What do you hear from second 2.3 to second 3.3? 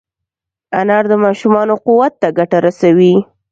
ګټه رسوي.